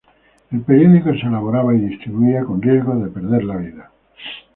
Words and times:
El 0.51 0.61
periódico 0.61 1.11
se 1.13 1.27
elaboraba 1.27 1.75
y 1.75 1.79
distribuía, 1.81 2.43
con 2.43 2.59
riesgo 2.59 2.95
de 2.95 3.11
perder 3.11 3.43
la 3.43 3.57
vida. 3.57 3.91